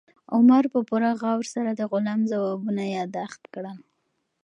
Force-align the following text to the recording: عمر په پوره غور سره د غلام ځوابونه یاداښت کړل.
عمر 0.35 0.63
په 0.73 0.79
پوره 0.87 1.11
غور 1.19 1.43
سره 1.53 1.69
د 1.73 1.81
غلام 1.91 2.21
ځوابونه 2.31 2.83
یاداښت 2.97 3.41
کړل. 3.53 3.77